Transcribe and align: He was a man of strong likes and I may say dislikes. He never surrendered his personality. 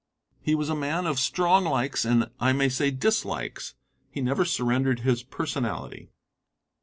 He 0.41 0.55
was 0.55 0.67
a 0.67 0.73
man 0.75 1.05
of 1.05 1.19
strong 1.19 1.63
likes 1.63 2.05
and 2.05 2.31
I 2.39 2.53
may 2.53 2.69
say 2.69 2.89
dislikes. 2.89 3.75
He 4.09 4.19
never 4.19 4.45
surrendered 4.45 5.01
his 5.01 5.21
personality. 5.21 6.09